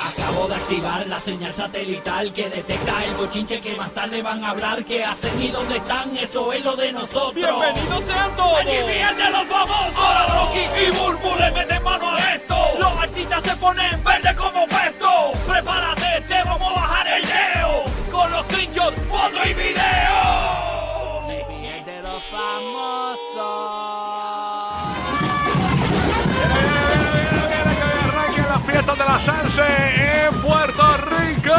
[0.00, 4.50] Acabo de activar la señal satelital que detecta el bochinche que más tarde van a
[4.50, 4.84] hablar.
[4.84, 6.16] ¿Qué hacen y dónde están?
[6.16, 7.34] Eso es lo de nosotros.
[7.34, 8.60] ¡Bienvenidos sean todos!
[8.60, 9.96] ¡Aquí fíjense los famosos!
[9.96, 12.56] Ahora Rocky y Burbu le meten mano a esto.
[12.78, 15.32] Los artistas se ponen verde como pesto.
[15.46, 17.84] Prepárate, te vamos a bajar el leo.
[18.12, 20.37] Con los screenshots, foto y video.
[29.24, 31.52] Sanse en Puerto Rico.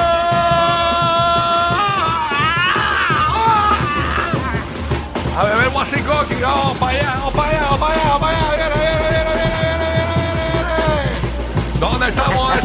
[5.38, 8.76] A beber guasicoqui, vamos para allá, vamos para allá, vamos para allá, para allá, viene,
[8.76, 11.80] viene, viene, viene, viene, viene, viene.
[11.80, 12.56] ¿Dónde estamos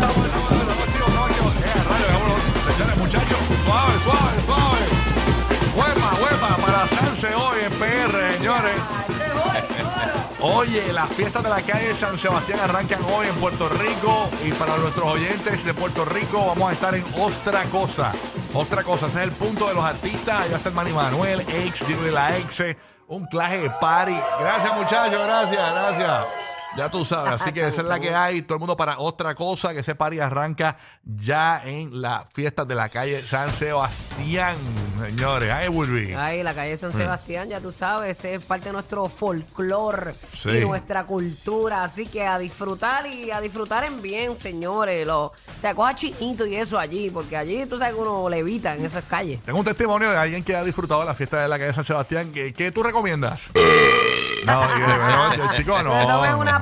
[10.55, 14.77] Oye, las fiestas de la calle San Sebastián arrancan hoy en Puerto Rico y para
[14.77, 18.13] nuestros oyentes de Puerto Rico vamos a estar en Ostra Cosa.
[18.53, 20.43] Ostra Cosa, ese es el punto de los artistas.
[20.43, 22.63] Ahí va a estar Manny Manuel, X, Jimmy la Ex,
[23.09, 24.17] un claje de party.
[24.39, 26.44] Gracias muchachos, gracias, gracias.
[26.77, 28.43] Ya tú sabes, así que esa es la que hay.
[28.43, 32.75] Todo el mundo para otra cosa, que ese party arranca ya en las fiestas de
[32.75, 34.57] la calle San Sebastián,
[35.01, 35.51] señores.
[35.53, 36.15] Ay, Wilby.
[36.15, 40.51] Ay, la calle San Sebastián, ya tú sabes, es parte de nuestro folclore Sí.
[40.51, 41.85] y nuestra cultura.
[41.85, 45.07] Así que a disfrutar y a disfrutar en bien, señores.
[45.07, 48.75] Lo, o sea, coja chinito y eso allí, porque allí tú sabes que uno levita
[48.75, 49.41] en esas calles.
[49.43, 51.85] Tengo un testimonio de alguien que ha disfrutado de la fiesta de la calle San
[51.85, 52.33] Sebastián.
[52.33, 53.51] ¿Qué, qué tú recomiendas?
[54.47, 55.93] no, no, no, chico, no.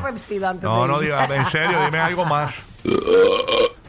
[0.02, 1.02] Una antes No, de no, ir.
[1.02, 2.54] diga, en serio, dime algo más.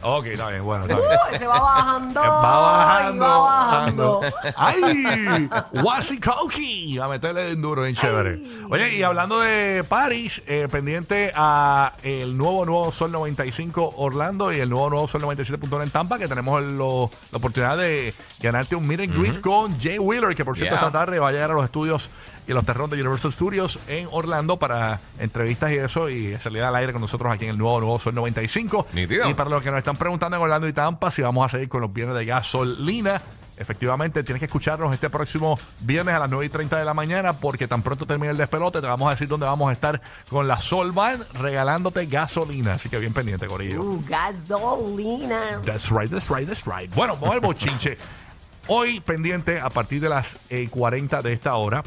[0.06, 1.08] Ok, está bien, bueno, está bien.
[1.34, 2.20] Uh, se va bajando.
[2.20, 4.20] Va bajando, y va bajando.
[4.56, 5.48] ¡Ay!
[5.72, 6.98] Wasikoki.
[6.98, 8.38] A meterle en duro, bien chévere.
[8.70, 14.60] Oye, y hablando de Paris, eh, pendiente a el nuevo Nuevo Sol 95 Orlando y
[14.60, 18.86] el nuevo Nuevo Sol 97.1 en Tampa, que tenemos lo- la oportunidad de ganarte un
[18.86, 20.86] meet and greet con Jay Wheeler, que por cierto Yeah.
[20.86, 22.10] esta tarde va a llegar a los estudios
[22.46, 26.76] y los terrenos de Universal Studios en Orlando para entrevistas y eso y salir al
[26.76, 28.88] aire con nosotros aquí en el nuevo Nuevo Sol 95.
[28.92, 29.28] Nítido.
[29.28, 31.68] Y para los que nos están preguntando en Orlando y Tampa si vamos a seguir
[31.68, 33.22] con los viernes de gasolina.
[33.56, 37.34] Efectivamente, tienes que escucharnos este próximo viernes a las 9 y 30 de la mañana
[37.34, 40.48] porque tan pronto termine el despelote te vamos a decir dónde vamos a estar con
[40.48, 42.72] la Solvan regalándote gasolina.
[42.72, 43.80] Así que bien pendiente, Corillo.
[43.80, 45.60] Uh, gasolina.
[45.64, 46.92] That's right, that's right, that's right.
[46.94, 47.96] Bueno, vamos al bochinche.
[48.66, 51.82] Hoy pendiente, a partir de las eh, 40 de esta hora,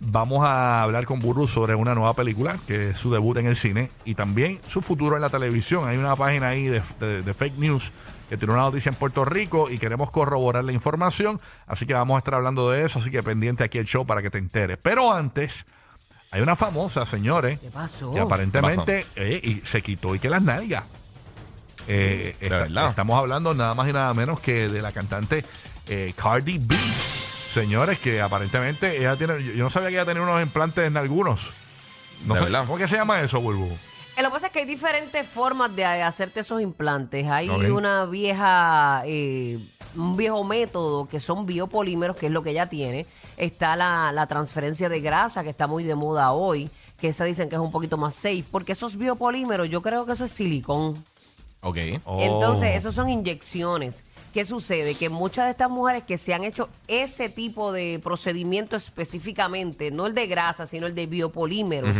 [0.00, 3.56] vamos a hablar con Burru sobre una nueva película, que es su debut en el
[3.56, 5.86] cine, y también su futuro en la televisión.
[5.88, 7.90] Hay una página ahí de, de- de fake news
[8.28, 12.14] que tiene una noticia en Puerto Rico y queremos corroborar la información, así que vamos
[12.14, 14.78] a estar hablando de eso, así que pendiente aquí el show para que te enteres.
[14.80, 15.64] Pero antes,
[16.30, 18.12] hay una famosa, señores, ¿Qué pasó?
[18.14, 20.84] que aparentemente eh, y se quitó y que las nalgas.
[21.88, 22.36] Eh,
[22.90, 25.44] estamos hablando nada más y nada menos que de la cantante
[25.88, 26.76] eh, Cardi B.
[27.52, 29.42] Señores, que aparentemente ella tiene.
[29.42, 31.40] Yo, yo no sabía que ella tenía unos implantes en algunos.
[32.26, 32.64] No ¿De sé, verdad?
[32.66, 33.66] ¿Cómo que se llama eso, Bulbu?
[34.16, 37.26] Eh, Lo que pasa es que hay diferentes formas de hacerte esos implantes.
[37.26, 37.64] Hay Ok.
[37.74, 39.58] una vieja, eh,
[39.96, 43.06] un viejo método que son biopolímeros, que es lo que ella tiene.
[43.36, 47.48] Está la, la transferencia de grasa, que está muy de moda hoy, que esa dicen
[47.48, 51.02] que es un poquito más safe, porque esos biopolímeros, yo creo que eso es silicón.
[51.62, 51.76] Ok.
[52.04, 52.18] Oh.
[52.20, 54.04] Entonces, esos son inyecciones.
[54.32, 54.94] ¿Qué sucede?
[54.94, 60.06] Que muchas de estas mujeres que se han hecho ese tipo de procedimiento específicamente, no
[60.06, 61.98] el de grasa, sino el de biopolímeros,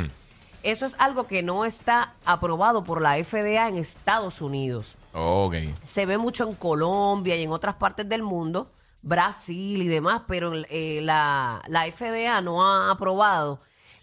[0.63, 4.97] eso es algo que no está aprobado por la FDA en Estados Unidos.
[5.13, 5.55] Ok.
[5.85, 8.71] Se ve mucho en Colombia y en otras partes del mundo,
[9.03, 13.59] Brasil y demás, pero eh, la, la FDA no ha aprobado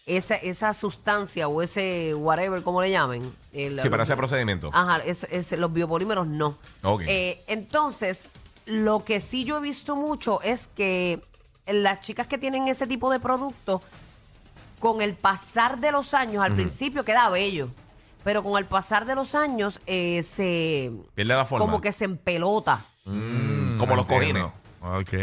[0.08, 3.32] esa, esa sustancia o ese whatever, como le llamen.
[3.54, 4.70] el- Sí, para ese procedimiento.
[4.74, 6.58] Ajá, es, es- los biopolímeros no.
[6.84, 7.02] Ok.
[7.08, 8.28] Eh, entonces,
[8.66, 11.22] lo que sí yo he visto mucho es que
[11.68, 13.82] las chicas que tienen ese tipo de producto,
[14.80, 17.68] con el pasar de los años, al principio queda bello,
[18.24, 20.92] pero con el pasar de los años eh, se...
[21.16, 21.66] Pierde la forma.
[21.66, 22.86] Como que se empelota.
[23.06, 24.44] Mm, como los cojines.
[24.82, 25.14] Ok.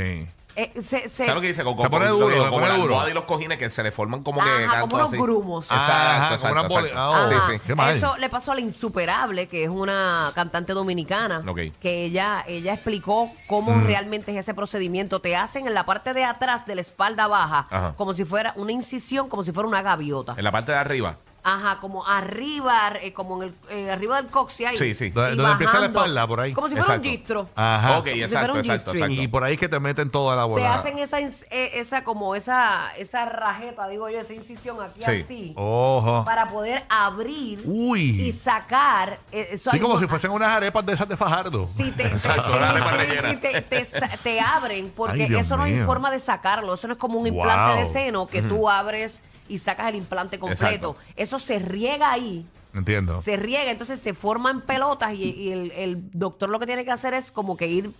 [0.57, 1.65] Eh, se, se- ¿Sabes lo que dice?
[1.65, 2.85] Con, Se con- pone con- duro, como se pone la duro.
[2.85, 5.17] almohada y los cojines que se le forman como que Ajá, como unos así.
[5.21, 5.65] grumos.
[5.67, 7.01] Exacto, Ajá, exacto, como una exacto.
[7.01, 7.27] ah.
[7.29, 7.47] Sí, Ajá.
[7.53, 7.61] sí.
[7.67, 7.95] Qué mal.
[7.97, 11.59] Eso le pasó a la Insuperable, que es una cantante dominicana, Ok.
[11.81, 13.87] que ella, ella explicó cómo Mm.
[13.87, 15.21] realmente es ese procedimiento.
[15.21, 17.95] Te hacen en la parte de atrás de la espalda baja, Ajá.
[17.97, 20.35] como si fuera una incisión, como si fuera una gaviota.
[20.37, 21.17] En la parte de arriba.
[21.47, 24.79] Ajá, como arriba, eh, como en el, eh, arriba del coxi ahí.
[24.79, 25.05] Sí, sí.
[25.07, 25.99] y Donde- donde empieza la bajando.
[26.01, 26.53] espalda, por ahí.
[26.55, 27.07] Como si fuera Exacto.
[27.09, 27.49] un gistro.
[27.55, 27.99] Ajá.
[27.99, 29.05] Ok, si fuera exacto, un exacto, G-string.
[29.05, 29.23] exacto.
[29.23, 30.75] Y por ahí es que te meten toda la Te bola.
[30.75, 35.11] hacen esa, ins- eh, esa como esa, esa rajeta, digo yo, esa incisión aquí Sí.
[35.23, 35.53] así.
[35.57, 36.25] Ojo.
[36.25, 38.23] Para poder abrir Uy.
[38.23, 39.19] y sacar.
[39.31, 41.67] eh, Eso Sí, hay como mo- si fuesen unas arepas de esas de Fajardo.
[41.67, 43.31] Sí, te, Exacto, sí, la arepa sí, rellena.
[43.31, 45.85] sí, te, te sa- te abren porque Ay, Dios eso no hay mío.
[45.85, 46.73] forma de sacarlo.
[46.73, 47.81] Eso no es como un implante Wow.
[47.81, 50.65] de seno que tú abres y sacas el implante completo.
[50.65, 50.97] Exacto.
[51.17, 53.21] Eso se riega ahí, Entiendo.
[53.21, 56.91] se riega, entonces se forman pelotas y, y el, el doctor lo que tiene que
[56.91, 57.91] hacer es como que ir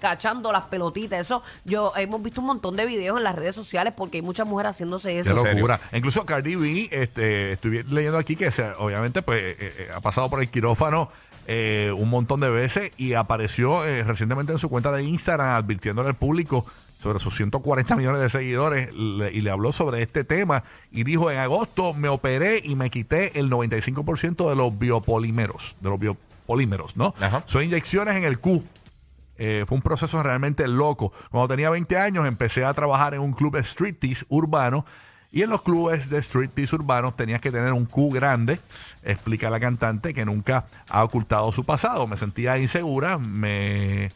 [0.00, 1.20] cachando las pelotitas.
[1.20, 4.46] Eso yo hemos visto un montón de videos en las redes sociales porque hay muchas
[4.46, 5.36] mujeres haciéndose Qué eso.
[5.36, 5.54] serio?
[5.54, 5.80] locura.
[5.92, 10.28] Incluso Cardi B, este, estuve leyendo aquí que se- obviamente pues eh, eh, ha pasado
[10.28, 11.10] por el quirófano
[11.46, 16.08] eh, un montón de veces y apareció eh, recientemente en su cuenta de Instagram advirtiéndole
[16.08, 16.66] al público
[17.04, 21.30] sobre sus 140 millones de seguidores le- y le habló sobre este tema y dijo
[21.30, 26.96] en agosto me operé y me quité el 95% de los biopolímeros, de los biopolímeros,
[26.96, 27.14] ¿no?
[27.20, 27.42] Ajá.
[27.44, 28.64] Son inyecciones en el Q.
[29.36, 31.12] Eh, fue un proceso realmente loco.
[31.30, 34.86] Cuando tenía 20 años empecé a trabajar en un club de striptease urbano
[35.30, 38.60] y en los clubes de striptease urbanos tenías que tener un Q grande,
[39.02, 42.06] explica la cantante que nunca ha ocultado su pasado.
[42.06, 44.10] Me sentía insegura, me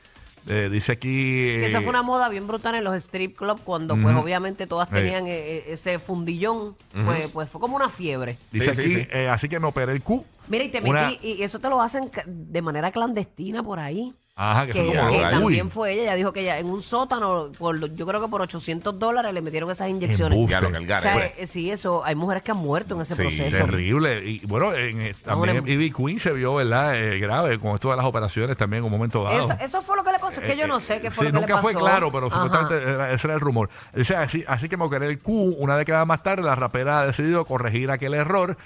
[0.49, 1.56] eh, dice aquí...
[1.59, 4.67] Sí, esa eh, fue una moda bien brutal en los strip clubs cuando pues obviamente
[4.67, 4.95] todas Sí.
[4.95, 6.75] tenían eh, eh, ese fundillón,
[7.05, 8.39] pues, pues fue como una fiebre.
[8.50, 9.09] Dice Sí, aquí, sí, sí.
[9.12, 10.25] eh, así que me operé el Q.
[10.49, 13.79] Mira, y te Una- metí, y eso te lo hacen ca- de manera clandestina por
[13.79, 14.15] ahí.
[14.40, 16.67] Ajá, que, Que, son como- que Uy, también fue ella, ella dijo que ella en
[16.67, 20.35] un sótano, por, yo creo que por 800 dólares le metieron esas inyecciones.
[20.35, 20.52] Embuste.
[20.52, 21.32] Ya lo que el O sea, pues.
[21.38, 23.56] eh, sí, eso, hay mujeres que han muerto en ese Sí, proceso.
[23.56, 24.25] Terrible.
[24.25, 26.94] Y bueno, en, eh, también Ahora- Ivy Queen se vio, ¿verdad?
[26.96, 29.44] Eh, grave con esto de las operaciones también en un momento dado.
[29.44, 31.32] Eso, eso fue lo que le pasó, es que yo no sé qué fue Sí,
[31.32, 31.62] lo que le nunca pasó.
[31.62, 32.37] fue claro, pero Ajá.
[32.44, 33.69] supuestamente era- ese era el rumor.
[33.99, 35.56] O sea, así, así que me operé el Q.
[35.58, 38.56] Una década más tarde, la rapera ha decidido corregir aquel error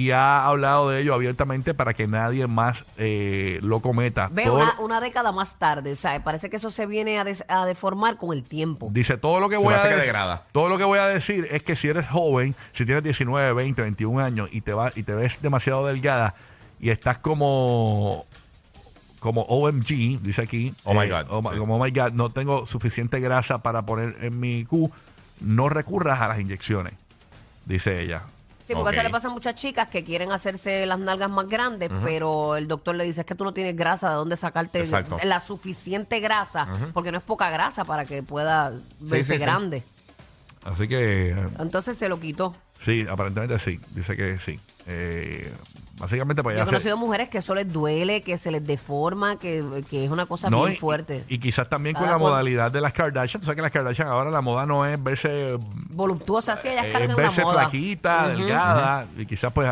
[0.00, 4.28] y ha hablado de ello abiertamente para que nadie más eh, lo cometa.
[4.32, 7.24] Ve, Todo una, una década más tarde, o sea, parece que eso se viene a,
[7.24, 8.88] des- a deformar con el tiempo.
[8.92, 10.44] Dice, todo lo que Se voy a hace que dec- degrada.
[10.52, 13.82] todo lo que voy a decir es que si eres joven, si tienes 19, 20,
[13.82, 16.34] 21 años y te va y te ves demasiado delgada
[16.80, 18.24] y estás como
[19.18, 21.56] como OMG, dice aquí, eh, Oh my God, oh my- sí.
[21.58, 24.90] como oh my God, no tengo suficiente grasa para poner en mi Q,
[25.40, 26.94] no recurras a las inyecciones,
[27.66, 28.22] dice ella.
[28.70, 31.90] Sí, porque eso le pasa a muchas chicas que quieren hacerse las nalgas más grandes,
[32.02, 35.16] pero el doctor le dice es que tú no tienes grasa, ¿de dónde sacarte Exacto.
[35.24, 36.68] la suficiente grasa?
[36.94, 39.44] Porque no es poca grasa para que pueda verse sí, sí.
[39.44, 39.82] grande.
[40.62, 42.54] Así que eh, Entonces se lo quitó.
[42.84, 44.60] sí, aparentemente sí, dice que sí.
[44.86, 45.52] Eh,
[46.00, 49.36] básicamente pues Yo he se- conocido mujeres que eso les duele, que se les deforma,
[49.36, 51.24] que, que es una cosa No, bien y- fuerte.
[51.28, 53.40] Y, quizás también con la cual- modalidad de las Kardashian.
[53.40, 55.56] Tú sabes que las Kardashian ahora la moda no es verse
[55.90, 57.60] Voluptuosa, sí, ellas eh, cargan en una verse moda.
[57.62, 59.68] flaquita, delgada, y quizás pues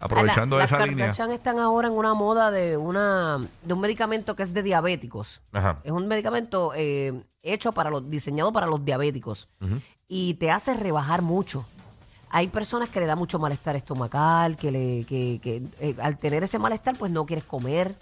[0.00, 1.06] aprovechando La- esa las línea.
[1.06, 5.40] Kardashian están ahora en una moda de una de un medicamento que es de diabéticos.
[5.52, 5.78] Ajá.
[5.84, 7.12] Es un medicamento eh,
[7.42, 9.48] hecho para los, diseñado para los diabéticos
[10.06, 11.64] y te hace rebajar mucho.
[12.30, 16.42] Hay personas que le da mucho malestar estomacal, que le, que, que, eh, al tener
[16.44, 17.96] ese malestar, pues no quieres comer.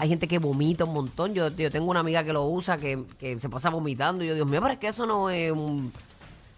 [0.00, 1.32] Hay gente que vomita un montón.
[1.32, 4.22] Yo, yo tengo una amiga que lo usa, que, que se pasa vomitando.
[4.22, 5.90] Y yo, Dios mío, pero es que eso no es un.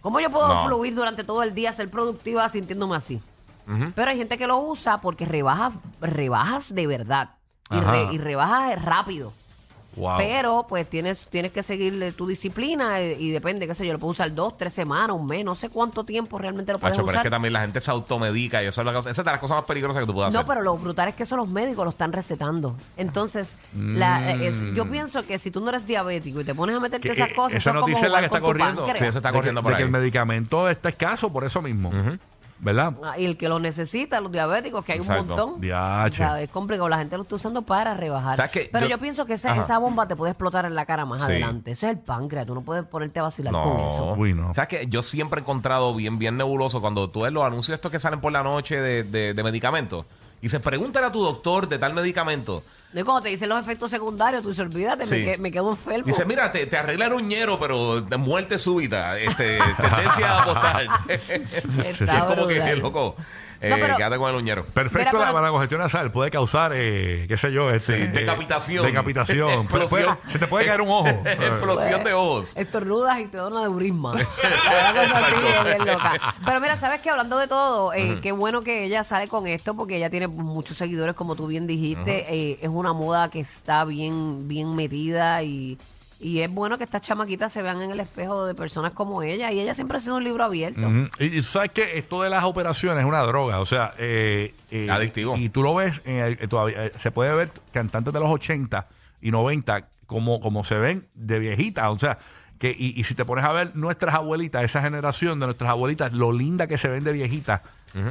[0.02, 0.64] ¿Cómo yo puedo No.
[0.66, 3.20] fluir durante todo el día, ser productiva sintiéndome así?
[3.68, 3.92] Ujú.
[3.94, 7.30] Pero hay gente que lo usa porque rebajas, rebajas de verdad.
[7.70, 7.92] Y, Ajá.
[7.92, 9.32] re- y rebajas rápido.
[9.96, 10.16] Wow.
[10.18, 13.98] Pero pues tienes, tienes que seguirle tu disciplina eh, y depende, qué sé yo, lo
[13.98, 17.04] puedo usar dos, tres semanas, un mes, no sé cuánto tiempo realmente lo puedes Macho,
[17.06, 17.22] pero es usar.
[17.22, 19.40] que también la gente se automedica y eso es la cosa- esa es de las
[19.40, 20.48] cosas más peligrosas que tú puedes No, hacer.
[20.48, 22.76] pero lo brutal es que eso los médicos lo están recetando.
[22.96, 24.74] Entonces, la- es- Mm.
[24.74, 27.30] yo pienso que si tú no eres diabético y te pones a meterte Que, esas
[27.30, 28.86] eh, cosas, esa eso es como la que está corriendo.
[28.86, 31.62] Sí, eso está de que- corriendo por de que el medicamento está escaso por eso
[31.62, 31.90] mismo.
[32.64, 32.94] ¿Verdad?
[33.04, 35.22] Ah, Y el que lo necesita, los diabéticos, que hay Exacto.
[35.22, 35.60] un montón.
[35.60, 36.24] Diache.
[36.24, 36.88] O sea, es complicado.
[36.88, 38.36] La gente lo está usando para rebajar.
[38.36, 38.68] ¿Sabes qué?
[38.72, 39.62] Pero yo, Yo- pienso que esa, Ajá.
[39.62, 41.32] esa bomba te puede explotar en la cara más Sí.
[41.32, 41.72] adelante.
[41.72, 42.46] Ese es el páncreas.
[42.46, 44.14] Tú no puedes ponerte a vacilar con eso.
[44.16, 44.52] Uy, no.
[44.54, 47.90] ¿Sabes que Yo siempre he encontrado bien, bien nebuloso cuando tú ves los anuncios estos
[47.92, 50.06] que salen por la noche de, de- de medicamentos.
[50.44, 52.62] Y se pregúntale a tu doctor de tal medicamento.
[52.92, 55.14] No, y cuando te dicen los efectos secundarios, tú dices, olvídate, Sí.
[55.16, 56.04] me, que- me quedo enfermo.
[56.04, 59.18] Dice, mira, te, te arregla el uñero, pero de muerte súbita.
[59.18, 60.82] Este, tendencia a apostar.
[61.08, 62.78] es como que, brutal.
[62.80, 63.16] loco,
[63.66, 64.64] eh, No, pero- quédate con el uñero.
[64.66, 68.02] Perfecto, Mira, pero- la, la congestión nasal puede causar, eh, qué sé yo, este, Sí,
[68.02, 68.84] eh, decapitación.
[68.86, 69.66] decapitación.
[69.68, 70.32] Puede- puede- Explosión.
[70.32, 71.08] se te puede caer un ojo.
[71.24, 72.56] Explosión de ojos.
[72.56, 74.12] Estornudas y te da una neurisma.
[74.14, 76.34] Una cosa así, es bien loca.
[76.44, 77.10] Pero mira, ¿sabes qué?
[77.10, 80.76] Hablando de todo, eh, qué bueno que ella sale con esto porque ella tiene muchos
[80.76, 82.26] seguidores, como tú bien dijiste.
[82.28, 85.78] Eh, es una moda que está bien, bien metida y,
[86.24, 89.52] Y es bueno que estas chamaquitas se vean en el espejo de personas como ella.
[89.52, 90.80] Y ella siempre ha sido un libro abierto.
[90.80, 91.08] Ujú.
[91.18, 94.54] y, y tú sabes que esto de las operaciones es una droga, o sea, eh,
[94.70, 95.36] eh, Adictivo.
[95.36, 98.30] Y tú lo ves, en el- eh, todavía, eh, se puede ver cantantes de los
[98.30, 98.86] 80
[99.20, 102.16] y 90 como, como se ven de viejitas, o sea,
[102.58, 106.14] que y, y si te pones a ver nuestras abuelitas, esa generación de nuestras abuelitas,
[106.14, 107.60] lo linda que se ven de viejitas.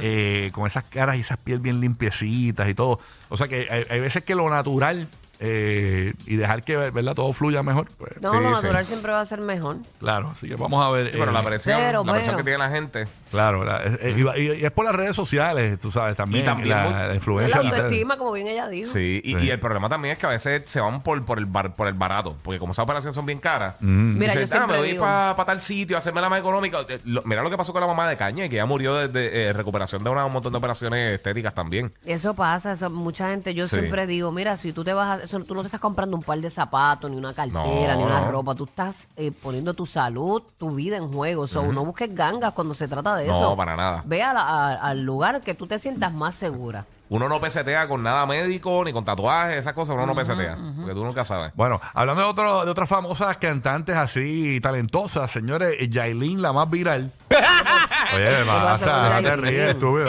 [0.00, 3.00] eh, con esas caras y esas piel bien limpiecitas y todo.
[3.28, 5.08] O sea que hay, hay veces que lo natural
[5.46, 7.14] eh, y dejar que ¿verdad?
[7.14, 7.88] todo fluya mejor.
[7.98, 8.62] pues, No, Sí, lo sí.
[8.62, 9.76] natural siempre va a ser mejor.
[10.00, 11.06] claro, así que vamos a ver.
[11.06, 12.38] Sí, pero eh, la presión, Pero, la presión pero.
[12.38, 13.06] que tiene la gente.
[13.30, 16.16] Claro, la- eh, eh, y, va- y- y es por las redes sociales, tú sabes,
[16.16, 17.56] también, Y también la, muy- la La influencia.
[17.58, 17.80] de redes.
[17.80, 18.90] autoestima, como bien ella dijo.
[18.92, 19.44] Sí, y, Sí.
[19.46, 21.88] y el problema también es que a veces se van por, por, el, bar, por
[21.88, 24.18] el barato, porque como esas operaciones son bien caras, Mm.
[24.18, 26.78] Mira, yo ah, siempre me voy digo- para tal sitio a hacerme la más económica.
[26.88, 29.08] Eh, lo- mira lo que pasó con la mamá de Caña, que ya murió de,
[29.08, 31.92] de, eh, recuperación de una- un montón de operaciones estéticas también.
[32.04, 33.76] Eso pasa, eso, mucha gente, yo Sí.
[33.76, 36.22] siempre digo, mira, si tú te vas a, eso, tú no te estás comprando un
[36.22, 38.30] par de zapatos, ni una cartera, No, ni una no.
[38.30, 42.52] ropa, tú estás eh, poniendo tu salud, tu vida en juego, so, no busques gangas
[42.52, 43.56] cuando se trata de No, eso.
[43.56, 44.02] para nada.
[44.06, 46.84] Ve a la- a- al lugar que tú te sientas más segura.
[47.10, 50.94] Uno no pesetea con nada médico, ni con tatuajes, esas cosas, uno no pesetea, porque
[50.94, 51.52] tú nunca sabes.
[51.54, 57.12] Bueno, hablando de, otro, de otras famosas cantantes así talentosas, señores, Yailin, la más viral.
[58.14, 58.44] Oye.
[58.46, 59.42] No te Yailin?
[59.42, 60.08] ríes, estúpido.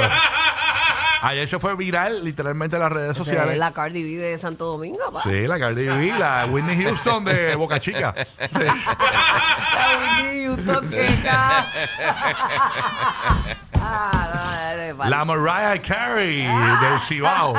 [1.28, 3.54] Ayer se fue viral literalmente en las redes sociales.
[3.54, 5.24] es la Cardi B de Santo Domingo, pa.
[5.24, 8.14] Sí, la Cardi B, la Whitney Houston de Boca Chica.
[8.40, 8.48] Sí.
[8.66, 11.66] La Whitney Houston, que ca-
[13.88, 14.55] Ah, no,
[14.94, 17.54] de- La Mariah Carey del Cibao.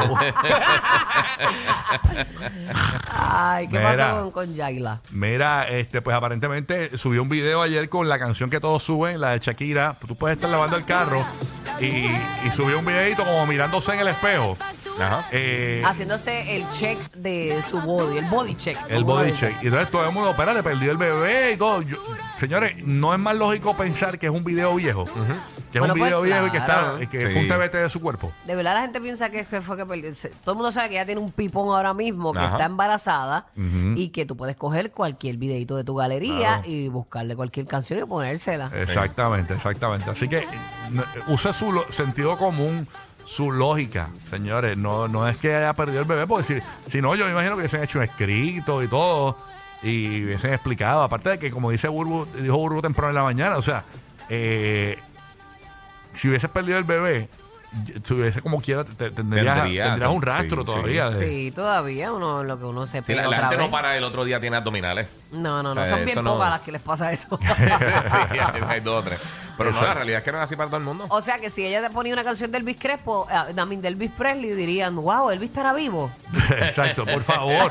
[3.11, 3.91] Ay, ¿qué Mira.
[3.91, 5.01] pasó con, con Yaila?
[5.11, 9.31] Mira, este, pues aparentemente subió un video ayer con la canción que todos suben, la
[9.31, 9.97] de Shakira.
[10.07, 11.25] Tú puedes estar lavando el carro
[11.81, 14.57] y, y subió un videito como mirándose en el espejo.
[15.01, 15.27] Ajá.
[15.31, 18.79] Eh, Haciéndose el check de su body, el body check.
[18.89, 19.55] el como body check.
[19.63, 21.83] Y entonces todo el mundo, espera, le perdió el bebé y todo.
[21.83, 21.99] Yo-
[22.41, 25.05] señores, no es más lógico pensar que es un video viejo.
[25.73, 26.99] Que es un pues, video viejo y que, claro.
[26.99, 27.33] está, que Sí.
[27.33, 28.33] fue un TBT de su cuerpo.
[28.45, 30.15] De verdad la gente piensa que, fue que perdió.
[30.15, 32.53] se- Todo el mundo sabe que ella tiene un pipón ahora mismo, que Ajá.
[32.53, 36.63] está embarazada y que tú puedes coger cualquier videito de tu galería Claro.
[36.67, 38.71] y buscarle cualquier canción y ponérsela.
[38.75, 40.09] Exactamente, exactamente.
[40.11, 40.47] Así que
[40.91, 42.87] no, use su lo- sentido común,
[43.25, 44.77] su lógica, señores.
[44.77, 47.55] No, no es que haya perdido el bebé, porque si, si no, yo me imagino
[47.55, 49.37] que hubiesen hecho un escrito y todo
[49.83, 51.03] y hubiesen explicado.
[51.03, 53.85] Aparte de que, como dice Burbu, dijo Burbu temprano en la mañana, o sea,
[54.29, 54.99] eh,
[56.17, 57.29] si hubieses perdido el bebé,
[58.05, 60.73] si hubiese como quiera, te- te- tendrías, Tendría, tendrías un rastro sí, sí.
[60.73, 61.11] todavía.
[61.11, 63.67] de- Sí, todavía uno lo que uno se Sí, pega la, la otra gente vez.
[63.67, 65.09] no para el otro día tiene abdominales.
[65.33, 67.39] No, no, no, O sea, son bien no- pocas las que les pasa eso.
[67.43, 69.21] sí, hay dos o tres.
[69.59, 71.07] Pero no, la realidad es que no es así para todo el mundo.
[71.09, 73.89] o sea que si ella te ponía una canción de Elvis Crespo, eh, también de
[73.89, 76.11] Elvis Presley, dirían, wow, Elvis estará vivo.
[76.61, 77.71] Exacto, por favor.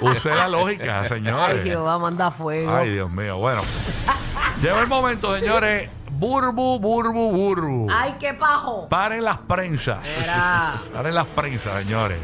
[0.00, 1.58] Use la lógica, señores.
[1.62, 2.74] Ay, Jehová, manda fuego.
[2.76, 3.38] Ay, Dios mío.
[3.38, 3.62] Bueno,
[4.62, 5.88] llegó el momento, señores.
[6.22, 7.88] Burbu, burbu, burbu.
[7.90, 8.88] Ay, qué pajo.
[8.88, 9.98] Paren las prensas.
[10.22, 10.74] Era.
[10.94, 12.18] Paren las prensas, señores.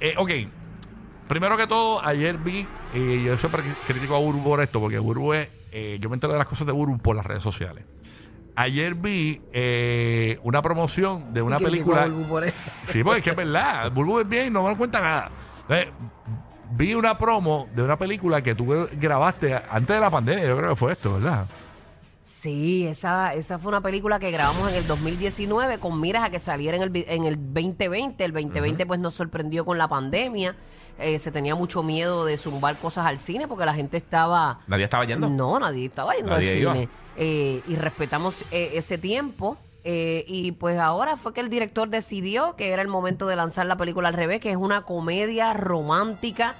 [0.00, 0.30] Eh, ok.
[1.26, 5.32] Primero que todo, ayer vi, y yo siempre critico a Burbu por esto, porque Burbu
[5.32, 7.86] es, eh, yo me entero de las cosas de Burbu por las redes sociales.
[8.54, 12.04] Ayer vi eh, una promoción de una película.
[12.04, 12.70] Bulbu por esto.
[12.92, 13.90] Sí, porque es que es verdad.
[13.92, 15.30] Bulbu es bien, no me cuenta nada.
[16.72, 20.70] Vi una promo de una película que tú grabaste antes de la pandemia, yo creo
[20.70, 21.46] que fue esto, ¿verdad?
[22.24, 26.38] Sí, esa, esa fue una película que grabamos en el 2019 con miras a que
[26.38, 28.24] saliera en el, en el 2020.
[28.24, 30.56] El 2020 pues nos sorprendió con la pandemia.
[30.98, 34.60] Eh, se tenía mucho miedo de zumbar cosas al cine porque la gente estaba...
[34.66, 35.28] Nadie estaba yendo.
[35.28, 36.72] No, nadie estaba yendo Nadie al iba.
[36.72, 36.88] cine.
[37.18, 39.58] Eh, y respetamos eh, ese tiempo.
[39.86, 43.66] Eh, y pues ahora fue que el director decidió que era el momento de lanzar
[43.66, 46.54] la película al revés, que es una comedia romántica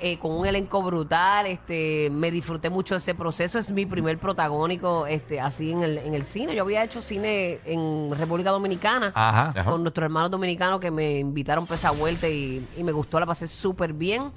[0.00, 1.46] eh, con un elenco brutal.
[1.46, 3.58] Este, me disfruté mucho de ese proceso.
[3.58, 6.54] Es mi primer protagónico este, así en el, en el cine.
[6.54, 9.64] Yo había hecho cine en República Dominicana Ajá.
[9.64, 13.26] Con nuestros hermanos dominicanos que me invitaron para esa vuelta y, y me gustó, la
[13.26, 14.30] pasé súper bien.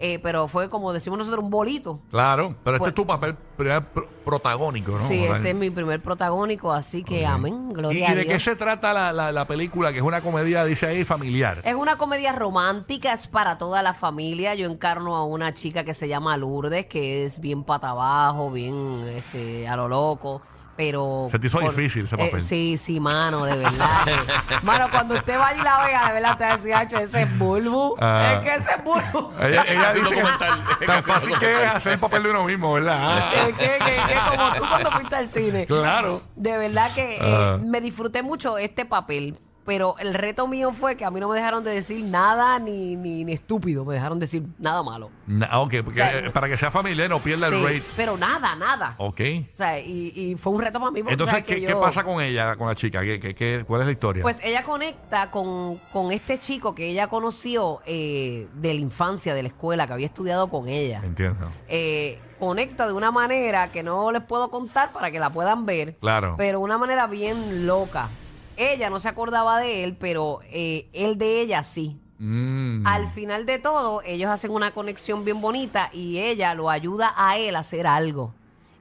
[0.00, 1.98] Eh, pero fue como decimos nosotros, un bolito.
[2.10, 5.06] Claro, pero este Pues- es tu papel primer pro- protagónico, ¿no?
[5.08, 8.28] Sí, este es mi primer protagónico, así que amén, ¿Y, gloria y a de qué
[8.34, 8.44] Dios.
[8.44, 9.90] se trata la, la- la película?
[9.90, 11.62] Que es una comedia, dice ahí, familiar.
[11.64, 14.54] Es una comedia romántica, es para toda la familia.
[14.54, 19.00] Yo encarno a una chica que se llama Lourdes, que es bien pata abajo, bien
[19.16, 20.42] este, a lo loco.
[20.78, 21.26] Pero.
[21.32, 22.40] Se te hizo difícil ese papel.
[22.40, 24.06] sí, sí, mano, de verdad.
[24.62, 27.22] mano, cuando usted vaya y la vea, de verdad te va a decir, "Acho, ese
[27.22, 27.96] es bulbu.
[28.00, 28.34] Ah.
[28.36, 29.32] Es que ese es bulbu.
[29.40, 30.10] Ella, ella dice
[30.78, 33.34] que tan fácil que es hacer el papel de uno mismo, ¿verdad?
[33.34, 35.66] Es que, que, que como tú cuando fuiste al cine.
[35.66, 36.22] claro.
[36.36, 37.58] De verdad que eh, Ah.
[37.60, 39.36] me disfruté mucho este papel
[39.68, 42.96] pero el reto mío fue que a mí no me dejaron de decir nada ni,
[42.96, 45.10] ni, ni estúpido, me dejaron decir nada malo.
[45.26, 47.82] Na- ok, porque, O sea, eh, para que sea familiar no pierda el rate.
[47.94, 48.94] Pero nada, nada.
[48.96, 49.20] Ok.
[49.52, 51.00] O sea, y, y fue un reto para mí.
[51.00, 51.44] porque, Entonces, ¿sabes?
[51.44, 53.02] que ¿qué, qué yo- pasa con ella, con la chica?
[53.02, 54.22] ¿Qué, qué- qué- cuál es la historia?
[54.22, 59.42] Pues ella conecta con, con este chico que ella conoció eh, de la infancia, de
[59.42, 61.02] la escuela, que había estudiado con ella.
[61.04, 61.52] Entiendo.
[61.68, 65.96] Eh, conecta de una manera que no les puedo contar para que la puedan ver.
[66.00, 66.36] Claro.
[66.38, 68.08] Pero una manera bien loca.
[68.58, 71.96] Ella no se acordaba de él, pero eh, él de ella sí.
[72.18, 72.84] Mm.
[72.84, 77.38] Al final de todo, ellos hacen una conexión bien bonita y ella lo ayuda a
[77.38, 78.34] él a hacer algo.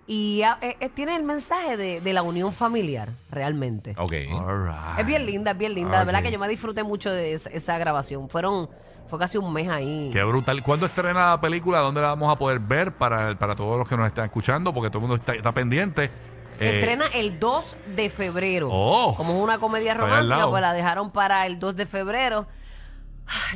[0.07, 3.93] Y eh, eh, tiene el mensaje de, de la unión familiar, realmente.
[3.97, 4.13] Ok.
[4.13, 4.99] Right.
[4.99, 5.99] Es bien linda, es bien linda.
[5.99, 8.29] De verdad que yo me disfruté mucho de esa, esa grabación.
[8.29, 8.69] Fueron,
[9.07, 10.09] fue casi un mes ahí.
[10.11, 10.63] Qué brutal.
[10.63, 11.79] ¿Cuándo estrena la película?
[11.79, 14.73] ¿Dónde la vamos a poder ver para, para todos los que nos están escuchando?
[14.73, 16.09] Porque todo el mundo está, está pendiente.
[16.59, 18.69] Eh, Estrena el 2 de febrero.
[18.71, 19.13] Oh.
[19.15, 22.47] Como es una comedia romántica, pues la dejaron para el 2 de febrero.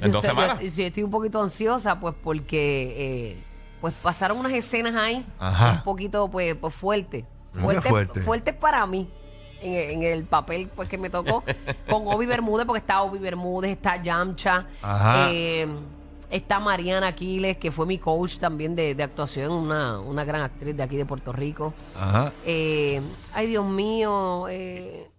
[0.02, 0.60] ¿En Yo dos estoy- semanas?
[0.64, 2.96] yo- sí, estoy un poquito ansiosa, pues, porque
[3.32, 3.38] eh,
[3.80, 5.72] pues pasaron unas escenas ahí Ajá.
[5.78, 7.26] un poquito, pues, pues fuerte.
[7.54, 8.20] ¿Cómo que fuerte?
[8.22, 9.10] Fuertes para mí.
[9.64, 11.44] En, en el papel pues que me tocó
[11.90, 15.28] con Obi Bermúdez porque está Obi Bermúdez está Yamcha Ajá.
[15.30, 15.68] eh,
[16.32, 20.76] está Mariana Aquiles que fue mi coach también de, de actuación una, una gran actriz
[20.76, 22.32] de aquí de Puerto Rico Ajá.
[22.46, 23.02] eh,
[23.34, 24.48] ay, Dios mío.
[24.50, 25.10] eh,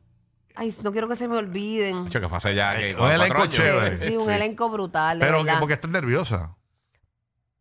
[0.55, 2.07] ay, no quiero que se me olviden.
[2.09, 3.97] Hecho, que fue hace ya que Un elenco chévere.
[3.99, 4.33] Sí, un Sí.
[4.33, 5.19] elenco brutal.
[5.19, 6.57] de Pero que porque estás nerviosa.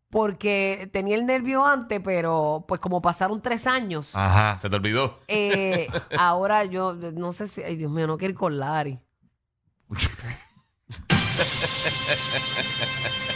[0.09, 4.59] Porque tenía el nervio antes, pero pues como pasaron tres años, Ajá.
[4.61, 5.19] Se te olvidó.
[5.29, 7.63] eh, ahora yo no sé si.
[7.63, 8.99] Ay, Dios mío, no quiero ir con Lari.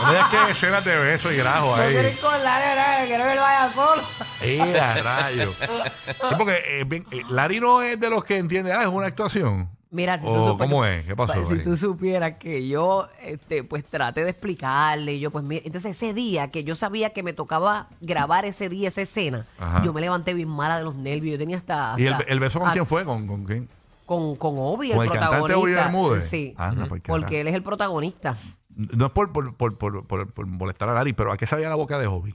[0.00, 1.92] No me digas que escenas de beso y grajo No ahí.
[1.92, 3.06] quiero ir con Lari, ¿verdad?
[3.06, 4.02] quiero que él vaya solo.
[4.42, 5.52] Mira, rayo.
[5.52, 9.06] Sí, porque eh, bien, eh, Larry no es de los que entiende, ah, es una
[9.06, 9.68] actuación.
[9.92, 11.04] Mira, si tú supieras- ¿cómo es?
[11.04, 11.62] ¿Qué pasó Pues, Si ahí?
[11.64, 16.14] tú supieras que yo, este, pues traté de explicarle, y yo, pues, mira, entonces ese
[16.14, 19.82] día que yo sabía que me tocaba grabar ese día, esa escena, Ajá.
[19.82, 21.94] yo me levanté bien mala de los nervios, yo tenía hasta...
[21.98, 23.04] ¿Y el, hasta- el beso con a- quién fue?
[23.04, 23.68] ¿Con, con quién?
[24.06, 25.58] Con, con Obi, ¿Con el el cantante protagonista.
[25.58, 26.28] Obi Bermúdez?
[26.30, 27.20] Sí, Anda, por carajo.
[27.20, 28.36] porque él es el protagonista.
[28.76, 31.68] No es por, por, por, por, por- por molestar a Larry, pero ¿a qué sabía
[31.68, 32.34] la boca de Hobby?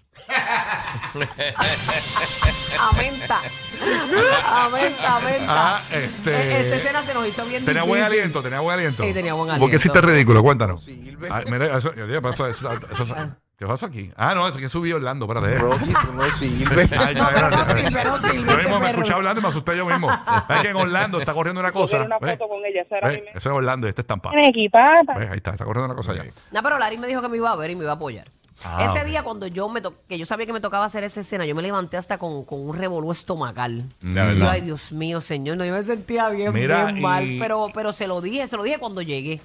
[2.80, 3.39] Amenta.
[4.65, 5.46] Amenta, amenta.
[5.77, 9.04] Ah, este- E- Esa escena se nos hizo bien Tenía buen aliento, tenía buen aliento.
[9.04, 9.77] Sí, tenía buen ¿Por qué aliento.
[9.77, 10.44] hiciste ridículo?
[10.44, 10.86] Cuéntanos.
[11.32, 13.15] Ay, mira, eso, yo dije, pero eso- eso- eso- eso-
[13.57, 14.12] ¿Qué pasó aquí?
[14.17, 15.57] Ah, no, es que subí Orlando, espérate.
[15.59, 16.91] Rocky, tú no sirves.
[17.00, 17.87] Ay, No, pero no espérate.
[17.87, 18.98] sirve, no sirve, Yo mismo me perro.
[19.00, 20.09] escuché hablando y me asusté yo mismo.
[20.50, 22.01] Es que en Orlando está corriendo una cosa.
[22.01, 22.37] una ¿ves?
[22.37, 23.20] foto con ella, esa era ¿ves?
[23.20, 24.31] mi me- Eso es Orlando y este es Tampa.
[24.31, 25.01] Me equipaba.
[25.18, 25.29] ¿Ves?
[25.31, 26.25] Ahí está, está corriendo una cosa allá.
[26.51, 28.29] No, pero Larry me dijo que me iba a ver y me iba a apoyar.
[28.65, 29.05] Ah, ese ok.
[29.07, 31.55] día cuando yo me to- que yo sabía que me tocaba hacer esa escena, yo
[31.55, 33.83] me levanté hasta con, con un revolú estomacal.
[34.01, 34.35] De Y verdad.
[34.35, 37.68] yo, ay, Dios mío, señor, no, yo me sentía bien, Mira, bien y- mal, pero,
[37.74, 39.39] pero se lo dije, se lo dije cuando llegué.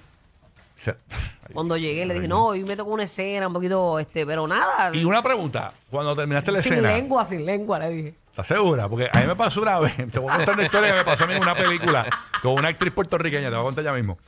[1.52, 4.94] Cuando llegué le dije, no, hoy me tocó una escena un poquito, este, pero nada.
[4.94, 8.14] Y una pregunta, cuando terminaste la sin escena, lengua, sin lengua, le dije.
[8.30, 8.88] ¿estás segura?
[8.88, 11.04] Porque a mí me pasó una vez, te voy a contar una historia que me
[11.04, 12.06] pasó a mí en una película
[12.42, 14.18] con una actriz puertorriqueña, te voy a contar ya mismo.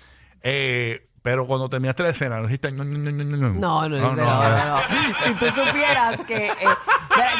[0.43, 2.73] Eh, pero cuando terminaste la escena, no dijiste...
[2.73, 3.37] No, no, no, no, no.
[3.53, 4.81] No, no, no, no, no, no.
[5.23, 6.55] Si tú supieras que eh,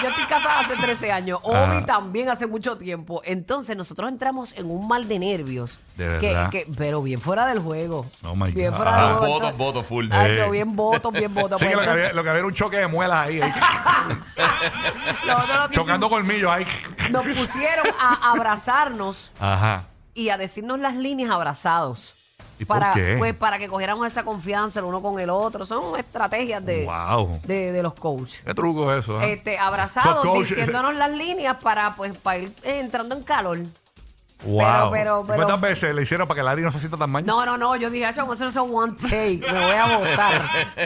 [0.03, 1.87] yo estoy casada hace 13 años, Obi Ajá.
[1.87, 3.23] también hace mucho tiempo.
[3.25, 5.79] Entonces nosotros entramos en un mal de nervios.
[5.97, 6.51] De verdad.
[6.51, 8.07] que- pero bien fuera del juego.
[8.25, 8.77] Oh, my bien God.
[8.77, 9.33] fuera del juego.
[9.35, 10.09] Votos, votos full.
[10.11, 11.61] Ah, yo bien votos, bien votos.
[11.61, 13.27] Sí, Pues que lo que, entonces, había, lo que había era un choque de muelas
[13.27, 13.53] ahí, ahí,
[15.27, 16.67] nosotros lo que chocando colmillos ahí.
[17.11, 19.85] nos pusieron a abrazarnos Ajá.
[20.15, 22.15] y a decirnos las líneas abrazados.
[22.59, 23.17] ¿Y por para, qué?
[23.19, 25.67] Pues para que cogiéramos esa confianza el uno con el otro.
[25.67, 27.41] Son estrategias de, Wow.
[27.45, 28.41] de, de los coaches.
[28.45, 29.33] Qué truco eso, ¿eh?
[29.33, 33.59] este, abrazados, Los coaches- diciéndonos las líneas para, pues, para ir eh, entrando en calor.
[34.45, 34.91] Wow.
[34.91, 37.25] pero- ¿Y pero- ¿Cuántas veces le hicieron para que Larry no se sienta tan mal?
[37.25, 39.99] No, no, no, yo dije, "Acho, vamos a hacer eso one take, me voy a
[39.99, 40.43] votar.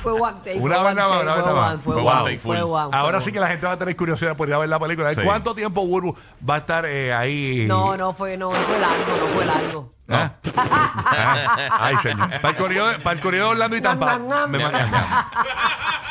[0.00, 0.58] fue one take.
[0.58, 1.80] Una vez nada más, una vez fue nada one, más.
[1.82, 3.96] Fue Fue one, one take fue one, Ahora sí que la gente va a tener
[3.96, 5.14] curiosidad por ir a ver la película.
[5.14, 5.22] Sí.
[5.24, 6.16] ¿Cuánto tiempo Burbu
[6.48, 7.64] va a estar eh, ahí?
[7.68, 9.92] No, no fue, no, no fue largo, no fue largo.
[10.08, 10.32] ¿Ah?
[10.56, 12.28] Ah, Ay, señor.
[12.40, 14.06] Para el corrido de, para el corrido de Orlando y Tampa.
[14.18, 14.70] Nam, nam, me nam.
[14.70, 14.96] imagino.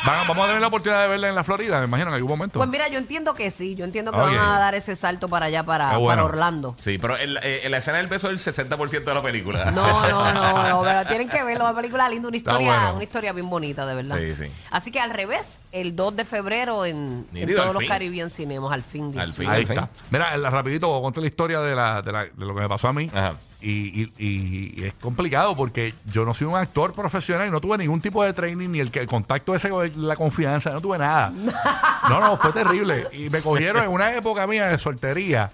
[0.04, 2.30] Van- vamos a tener la oportunidad de verla en la Florida, me imagino, en algún
[2.30, 2.58] momento.
[2.58, 4.24] Pues mira, yo entiendo que sí, yo entiendo que Ok.
[4.34, 6.22] van a dar ese salto para allá, para, bueno.
[6.22, 6.74] para Orlando.
[6.80, 9.70] Sí, pero en, la- eh, la escena del beso es el 60% de la película.
[9.70, 12.94] No, no, no, no, pero tienen que verlo, una película linda, una Está historia, bueno.
[12.94, 14.16] una historia bien bonita, de verdad.
[14.18, 14.52] Sí, sí.
[14.72, 17.88] Así que al revés, el 2 de febrero en, en Nítido, todos los fin.
[17.88, 19.12] Caribbean Cinemas, al fin.
[19.12, 19.44] Dios Al fin.
[19.46, 19.52] mío.
[19.54, 19.88] Ahí está.
[20.10, 22.60] Mira, la- rapidito, voy a contar la historia de, la, de, la- de lo que
[22.62, 23.08] me pasó a mí.
[23.14, 23.34] Ajá.
[23.62, 27.78] Y, y- y- es complicado porque yo no soy un actor profesional y no tuve
[27.78, 30.98] ningún tipo de training, ni el, que- el contacto ese con la confianza, no tuve
[30.98, 31.32] nada.
[32.08, 33.06] No, no, fue terrible.
[33.12, 35.52] Y me cogieron en una época mía de soltería,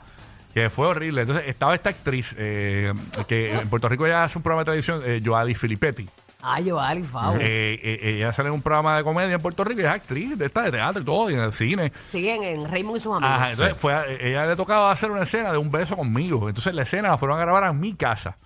[0.55, 1.21] Que fue horrible.
[1.21, 2.94] Entonces estaba esta actriz eh,
[3.29, 6.09] que en Puerto Rico ya hace un programa de televisión, eh, Filippetti.
[6.40, 7.35] Ay, yo, Ali, Fau.
[7.37, 10.38] Eh, eh, ella sale en un programa de comedia en Puerto Rico y es actriz
[10.38, 11.92] de esta de teatro y todo, y en el cine.
[12.07, 13.35] Siguen en Raymond y sus amigos.
[13.35, 16.48] Ajá, entonces fue a- ella le tocaba hacer una escena de un beso conmigo.
[16.48, 18.37] Entonces la escena la fueron a grabar en mi casa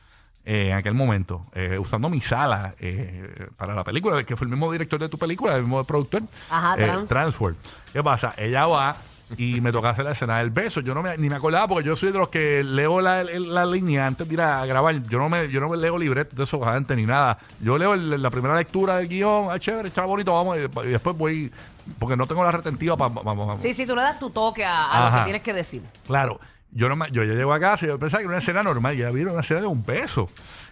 [0.46, 4.50] eh, en aquel momento, eh, usando mi sala eh, para la película, que fue el
[4.50, 6.22] mismo director de tu película, el mismo productor.
[6.50, 7.08] Ajá, eh, Trans.
[7.10, 7.56] Transworld.
[7.92, 8.32] ¿Qué pasa?
[8.38, 8.96] Ella va
[9.36, 10.80] y me toca hacer la escena del beso.
[10.80, 13.66] Yo no me, ni me acordaba porque yo soy de los que leo la, la
[13.66, 15.02] línea antes de ir a grabar.
[15.08, 17.38] Yo no me, yo no me leo libretos de esos antes ni nada.
[17.60, 20.90] Yo leo el- la primera lectura del guion, ah, chévere, está bonito, vamos, y, y
[20.90, 21.50] después voy,
[21.98, 23.12] porque no tengo la retentiva para...
[23.58, 25.82] Sí, sí, tú le das tu toque a, a lo que tienes que decir.
[26.06, 26.38] Claro,
[26.72, 28.62] yo no me- yo ya llego a casa y yo pensaba que era una escena
[28.62, 30.28] normal, ya vieron una escena de un beso.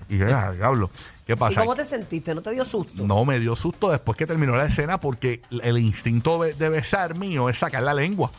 [0.08, 0.90] Y yo, ah, diablo,
[1.26, 1.60] ¿qué ¿Y pasa?
[1.60, 2.34] cómo te sentiste?
[2.34, 3.04] ¿No te dio susto?
[3.06, 7.14] No, me dio susto después que terminó la escena porque el instinto de, de besar
[7.16, 8.30] mío es sacar la lengua.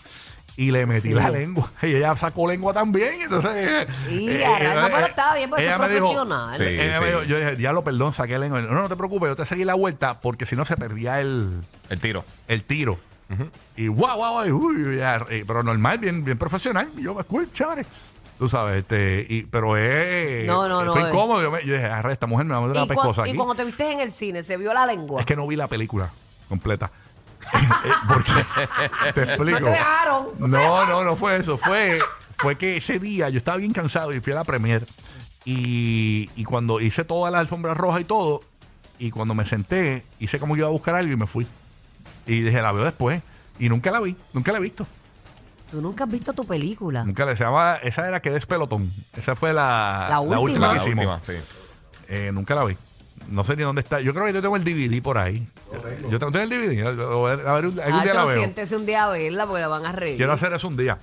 [0.57, 1.13] Y le metí Sí.
[1.13, 1.71] la lengua.
[1.81, 3.21] Y ella sacó lengua también.
[3.21, 3.87] Entonces.
[4.09, 6.57] Y eh, arranca, eh, pero estaba bien, porque ella eso es me dijo- profesional.
[6.57, 6.99] Sí, ella sí.
[7.03, 8.61] me dijo- yo dije, diablo, perdón, saqué lengua.
[8.61, 11.61] No, no te preocupes, yo te seguí la vuelta porque si no se perdía el,
[11.89, 12.25] El tiro.
[12.49, 12.99] el tiro.
[13.75, 16.89] Y guau, guau, guau, uy, ya, eh, pero normal, bien, bien profesional.
[16.97, 17.85] Y yo, cool, chévere.
[18.37, 20.47] Tú sabes, este, y, pero es.
[20.47, 21.07] No, no, no, Fue eh.
[21.09, 21.41] incómodo.
[21.43, 23.35] Yo, me- yo dije, arre, esta mujer me va a meter ¿Y, una pescosa y
[23.35, 25.19] cuando te viste en el cine, ¿se vio la lengua?
[25.19, 26.09] Es que no vi la película
[26.49, 26.89] completa.
[27.53, 28.31] Eh, porque
[29.13, 29.59] te explico.
[29.59, 30.25] No te dejaron.
[30.37, 30.89] no te No, dejaron.
[30.89, 31.57] no, no fue eso.
[31.57, 31.99] Fue,
[32.37, 34.85] fue que ese día yo estaba bien cansado y fui a la premier.
[35.45, 38.41] Y, y cuando hice toda la alfombra roja y todo,
[38.99, 41.47] y cuando me senté, hice como que iba a buscar algo y me fui.
[42.33, 43.21] Y dije, la veo después.
[43.59, 44.87] Y nunca la vi, nunca la he visto.
[45.69, 47.03] Tú nunca has visto tu película.
[47.03, 48.91] Nunca la se llamaba, esa era que despelotón.
[49.17, 50.69] Esa fue la, La última.
[50.71, 51.05] que La hicimos.
[51.05, 51.33] última, sí.
[52.09, 52.75] Eh, nunca la vi.
[53.29, 54.01] No sé ni dónde está.
[54.01, 55.47] Yo creo que yo tengo el DVD por ahí.
[56.09, 56.85] Yo tengo, tengo el DVD.
[56.85, 58.37] A ver, a ver, algún día la Hacho, veo.
[58.37, 60.17] siéntese un día a verla porque la van a reír.
[60.17, 60.97] Quiero hacer eso un día.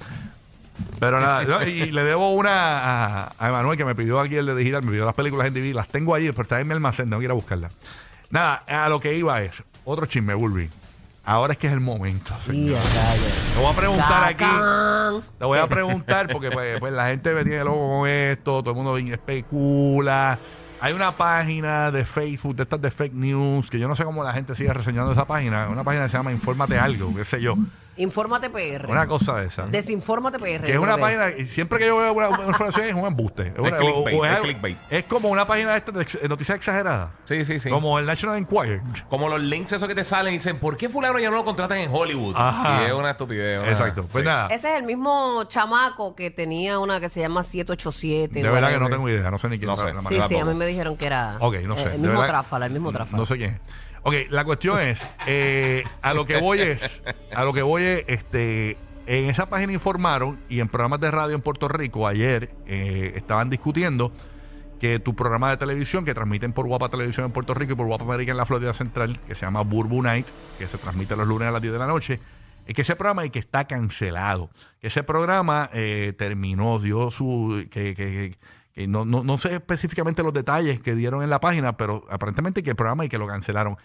[1.00, 4.46] Pero nada, yo- y le debo una a, a Emanuel que me pidió aquí el
[4.46, 6.74] de digital, me pidió las películas en DVD, las tengo allí, pero está en mi
[6.74, 7.72] almacén, tengo que ir a buscarlas.
[8.30, 10.68] Nada, a lo que iba es, otro chisme, Bulby.
[11.28, 12.34] Ahora es que es el momento.
[12.46, 12.78] Señor.
[13.52, 15.26] Te voy a preguntar aquí.
[15.38, 18.70] Te voy a preguntar porque pues, pues, la gente me tiene loco con esto, todo
[18.70, 20.38] el mundo especula.
[20.80, 24.24] Hay una página de Facebook de estas de fake news que yo no sé cómo
[24.24, 25.68] la gente sigue reseñando esa página.
[25.68, 27.56] Una página que se llama Infórmate Algo, qué sé yo.
[27.98, 28.86] Infórmate PR.
[28.88, 29.66] Una cosa de esa.
[29.66, 30.64] Desinfórmate PR.
[30.64, 33.48] Que es una página, y siempre que yo veo una, una información es un embuste.
[33.54, 34.78] Es, una- clickbait, es algo- clickbait.
[34.90, 37.10] es como una página de, estas de ex- de noticias exageradas.
[37.26, 37.68] Sí, sí, sí.
[37.70, 38.80] Como el National Enquirer.
[39.10, 41.44] Como los links esos que te salen y dicen, ¿por qué fulano ya no lo
[41.44, 42.34] contratan en Hollywood?
[42.36, 42.82] Ajá.
[42.82, 43.60] Y es una estupidez.
[43.60, 44.06] una- Exacto.
[44.10, 44.28] Pues sí.
[44.28, 48.42] nada, Ese es el mismo chamaco que tenía una que se llama 787.
[48.42, 48.90] de verdad que no whatever.
[48.92, 49.92] tengo idea, no sé ni quién No la- sé.
[49.92, 50.44] la Sí, sí, a tampoco.
[50.46, 51.82] mí me dijeron que era Ok, no sé.
[51.84, 53.18] el de mismo verdad- tráfala, el mismo tráfala.
[53.18, 53.60] No sé quién es.
[54.08, 57.02] Ok, la cuestión es, eh, a lo que voy es,
[57.34, 61.34] a lo que voy es, este, en esa página informaron y en programas de radio
[61.34, 64.12] en Puerto Rico ayer eh, estaban discutiendo
[64.80, 67.86] que tu programa de televisión que transmiten por Guapa Televisión en Puerto Rico y por
[67.86, 71.26] Guapa América en la Florida Central, que se llama Burbu Night, que se transmite los
[71.26, 72.20] lunes a las 10 de la noche,
[72.64, 74.50] es que ese programa y que está cancelado.
[74.80, 77.66] Que ese programa eh, terminó, dio su...
[77.70, 78.36] que, que-
[78.74, 82.62] que- no, no, no sé específicamente los detalles que dieron en la página, pero aparentemente
[82.62, 83.76] que el programa y que lo cancelaron.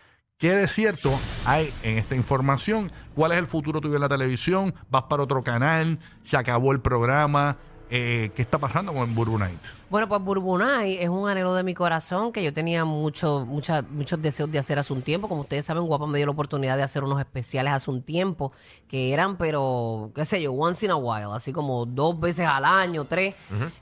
[0.44, 1.10] ¿Qué de cierto
[1.46, 2.92] hay en esta información?
[3.16, 4.76] ¿Cuál es el futuro tuyo en la televisión?
[4.90, 6.00] ¿Vas para otro canal?
[6.26, 7.56] ¿Se acabó el programa?
[7.90, 9.62] Eh, ¿Qué está pasando con Burbu Night?
[9.90, 14.22] Bueno, pues Burbunay es un anhelo de mi corazón que yo tenía mucho, mucha- muchos
[14.22, 15.30] deseos de hacer hace un tiempo.
[15.30, 18.52] Como ustedes saben, Guapa me dio la oportunidad de hacer unos especiales hace un tiempo
[18.90, 22.66] que eran, pero, qué sé yo, once in a while, así como dos veces al
[22.66, 23.34] año, tres.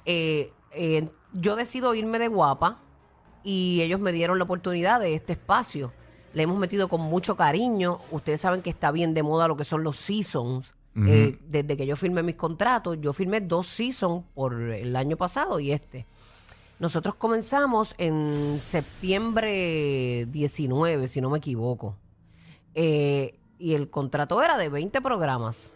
[0.05, 2.77] Eh, eh, yo decido irme de Guapa
[3.43, 5.91] y ellos me dieron la oportunidad de este espacio.
[6.33, 7.99] Le hemos metido con mucho cariño.
[8.11, 10.73] Ustedes saben que está bien de moda lo que son los seasons.
[11.07, 15.59] Eh, desde que yo firmé mis contratos, yo firmé dos seasons por el año pasado
[15.59, 16.05] y este.
[16.79, 21.95] Nosotros comenzamos en septiembre 19, si no me equivoco.
[22.73, 25.73] Eh, y el contrato era de 20 programas.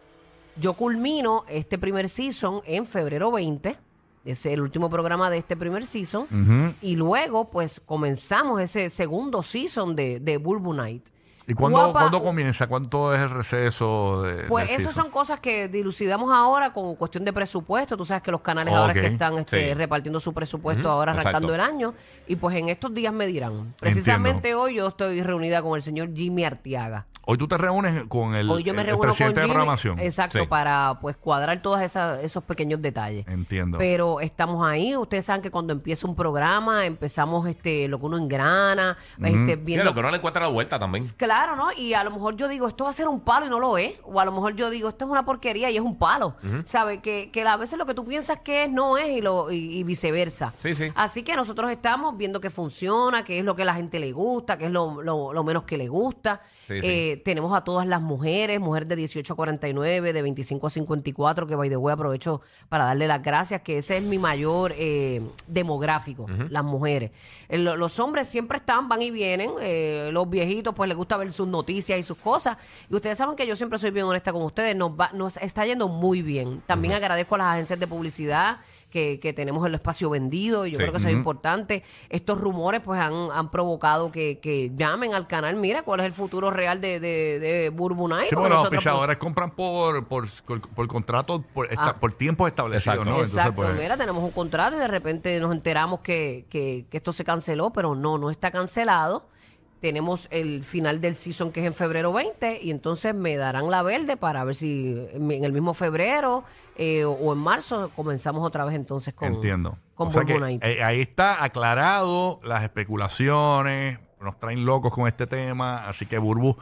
[0.60, 3.78] Yo culmino este primer season en febrero 20.
[4.26, 6.24] Ese es el último programa de este primer season.
[6.24, 6.74] Ujú.
[6.82, 11.04] Y luego, pues, comenzamos ese segundo season de, de Bulbu Night.
[11.48, 12.66] ¿Y cuándo, Guapa- cuándo comienza?
[12.66, 14.24] ¿Cuánto es el receso?
[14.24, 15.04] De, Pues del esas season?
[15.04, 17.96] son cosas que dilucidamos ahora con cuestión de presupuesto.
[17.96, 19.74] Tú sabes que los canales ahora es Ok, que están este, sí.
[19.76, 21.54] repartiendo su presupuesto Ujú, ahora arrancando exacto.
[21.54, 21.94] el año.
[22.28, 23.76] Y pues en estos días me dirán.
[23.80, 27.06] Precisamente hoy yo estoy reunida con el señor Jimmy Artiaga.
[27.28, 29.42] Hoy tú te reúnes con el, Hoy yo me el- el reúno presidente con de
[29.42, 30.00] Jimmy, programación.
[30.00, 30.46] Exacto, Sí.
[30.48, 33.28] para pues cuadrar todos esa- esos pequeños detalles.
[33.28, 33.78] Entiendo.
[33.80, 34.96] Pero estamos ahí.
[34.96, 39.62] Ustedes saben que cuando empieza un programa, empezamos este lo que uno engrana, este, Sí,
[39.64, 41.04] viendo lo que uno le encuentra la vuelta también.
[41.18, 41.72] Claro, ¿no?
[41.76, 43.78] Y a lo mejor yo digo, esto va a ser un palo y no lo
[43.78, 43.94] es.
[44.04, 46.36] O a lo mejor yo digo, esto es una porquería y es un palo.
[46.66, 47.00] ¿Sabes?
[47.02, 49.80] Que, que a veces lo que tú piensas que es, no es y, lo, y,
[49.80, 50.54] y viceversa.
[50.60, 50.92] Sí, sí.
[50.96, 54.12] Así que nosotros estamos viendo que funciona, qué es lo que a la gente le
[54.12, 56.42] gusta, qué es lo, lo- lo menos que le gusta.
[56.68, 56.88] Sí, sí.
[56.88, 61.48] Eh, tenemos a todas las mujeres, mujeres de 18 a 49, de 25 a 54,
[61.48, 65.22] que by the way aprovecho para darle las gracias, que ese es mi mayor eh,
[65.48, 67.12] demográfico, las mujeres.
[67.50, 71.18] Eh, lo- los hombres siempre están, van y vienen, eh, los viejitos pues les gusta
[71.18, 72.58] ver sus noticias y sus cosas,
[72.90, 75.66] y ustedes saben que yo siempre soy bien honesta con ustedes, nos, va, nos está
[75.66, 76.62] yendo muy bien.
[76.66, 78.58] También agradezco a las agencias de publicidad.
[78.96, 80.84] Que, que tenemos el espacio vendido, y yo Sí.
[80.84, 81.84] creo que eso es importante.
[82.10, 86.14] Estos rumores pues han, han provocado que, que llamen al canal, mira cuál es el
[86.14, 89.52] futuro real de, de, de Burbu Night, Sí, porque porque los nosotros, pues, auspiciadores compran
[89.52, 91.98] por, por, por, por contrato, por, esta- Ah.
[92.00, 93.04] por tiempos establecidos, Exacto.
[93.04, 93.12] ¿no?
[93.18, 96.96] Entonces, Exacto, pues, mira, tenemos un contrato y de repente nos enteramos que, que- que
[96.96, 99.28] esto se canceló, pero no, no está cancelado.
[99.86, 103.84] Tenemos el final del season que es en febrero 20 y entonces me darán la
[103.84, 106.44] verde para ver si en el mismo febrero
[106.76, 109.78] eh, o- en marzo comenzamos otra vez entonces con, entiendo.
[109.94, 110.64] con O sea que, Burbu Night.
[110.64, 116.56] eh, ahí está aclarado las especulaciones, nos traen locos con este tema, así que Burbu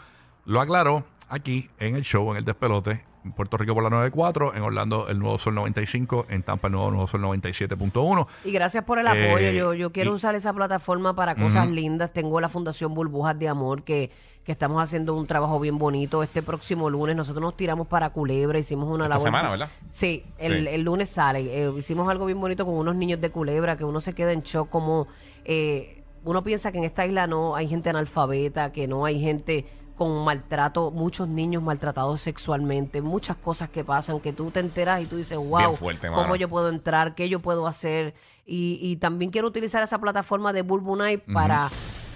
[0.44, 4.54] lo aclaró aquí en el show, en el despelote, en Puerto Rico por la 94,
[4.56, 8.28] en Orlando el Nuevo Sol 95, en Tampa el Nuevo, Nuevo Sol 97.1.
[8.46, 9.52] Y gracias por el Eh, apoyo.
[9.52, 12.12] Yo, yo quiero y- usar esa plataforma para cosas lindas.
[12.12, 14.12] Tengo la Fundación Burbujas de Amor que,
[14.44, 16.22] que estamos haciendo un trabajo bien bonito.
[16.24, 19.24] Este próximo lunes nosotros nos tiramos para Culebra, hicimos una Esta labor.
[19.28, 19.70] semana, ¿verdad?
[19.92, 20.74] Sí, el, Sí.
[20.76, 21.40] el lunes sale.
[21.66, 24.42] Eh, hicimos algo bien bonito con unos niños de Culebra que uno se queda en
[24.42, 25.08] shock como...
[25.46, 29.66] eh, uno piensa que en esta isla no hay gente analfabeta, que no hay gente
[29.98, 35.06] con maltrato, muchos niños maltratados sexualmente, muchas cosas que pasan que tú te enteras y
[35.06, 36.36] tú dices, wow, fuerte, ¿cómo mano.
[36.36, 37.14] yo puedo entrar?
[37.16, 38.16] ¿Qué yo puedo hacer?
[38.46, 41.70] Y, y también quiero utilizar esa plataforma de Night para,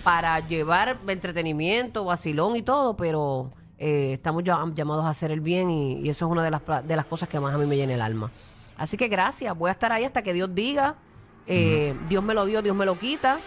[0.03, 5.69] para llevar entretenimiento, vacilón y todo, pero eh, estamos ya- llamados a hacer el bien
[5.69, 7.75] y, y eso es una de las, de las cosas que más a mí me
[7.77, 8.31] llena el alma.
[8.77, 10.95] Así que gracias, voy a estar ahí hasta que Dios diga,
[11.45, 13.37] eh, Dios me lo dio, Dios me lo quita.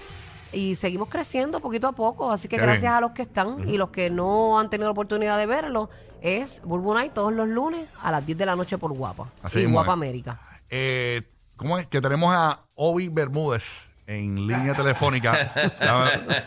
[0.52, 2.92] Y seguimos creciendo poquito a poco, así que Qué gracias bien.
[2.94, 6.60] a los que están y los que no han tenido la oportunidad de verlo, es
[6.64, 9.28] Bulbu Night todos los lunes a las 10 de la noche por Guapa.
[9.42, 9.92] Así y Guapa.
[9.92, 10.40] América.
[10.68, 11.22] Eh,
[11.56, 11.86] ¿Cómo es?
[11.86, 13.64] Que tenemos a Obi Bermúdez
[14.06, 15.52] en línea telefónica.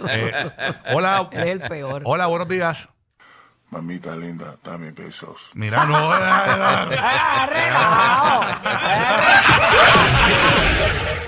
[0.10, 0.52] Eh,
[0.94, 1.30] hola.
[1.32, 2.02] Es el peor.
[2.06, 2.88] Hola, buenos días.
[3.70, 5.50] Mamita linda, dame besos.
[5.56, 5.96] Mira, no.